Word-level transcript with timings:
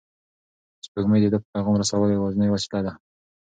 سپوږمۍ 0.85 1.19
د 1.21 1.25
ده 1.33 1.39
د 1.41 1.45
پیغام 1.51 1.75
رسولو 1.81 2.13
یوازینۍ 2.17 2.49
وسیله 2.51 2.79
ده. 2.85 2.91